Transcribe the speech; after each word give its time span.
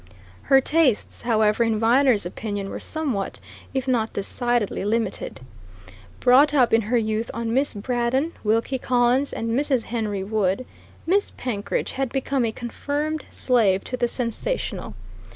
Her 0.49 0.59
tastes, 0.61 1.21
however, 1.21 1.63
in 1.63 1.77
Viner's 1.77 2.25
opinion 2.25 2.71
were 2.71 2.79
somewhat, 2.79 3.39
if 3.71 3.87
not 3.87 4.13
decidedly, 4.13 4.83
limited. 4.83 5.41
Brought 6.19 6.55
up 6.55 6.73
in 6.73 6.81
her 6.89 6.97
youth 6.97 7.29
on 7.35 7.53
Miss 7.53 7.75
Braddon, 7.75 8.31
Wilkie 8.43 8.79
Collins 8.79 9.31
and 9.31 9.51
Mrs. 9.51 9.83
Henry 9.83 10.23
Wood, 10.23 10.65
Miss 11.05 11.29
Penkridge 11.37 11.91
had 11.91 12.09
become 12.11 12.45
a 12.45 12.51
confirmed 12.51 13.25
slave 13.29 13.83
to 13.83 13.95
the 13.95 14.07
sensational. 14.07 14.95